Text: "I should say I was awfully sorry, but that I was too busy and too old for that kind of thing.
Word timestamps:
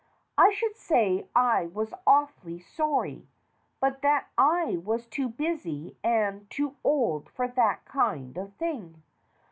"I 0.35 0.49
should 0.53 0.75
say 0.77 1.27
I 1.35 1.67
was 1.67 1.93
awfully 2.07 2.57
sorry, 2.57 3.27
but 3.79 4.01
that 4.01 4.29
I 4.35 4.77
was 4.83 5.05
too 5.05 5.29
busy 5.29 5.95
and 6.03 6.49
too 6.49 6.75
old 6.83 7.29
for 7.29 7.47
that 7.47 7.85
kind 7.85 8.35
of 8.35 8.51
thing. 8.55 9.03